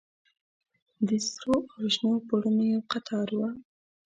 د 1.07 1.09
سرو 1.29 1.57
او 1.77 1.85
شنو 1.93 2.11
پوړونو 2.27 2.63
يو 2.73 2.81
قطار 2.91 3.29
و. 3.37 3.41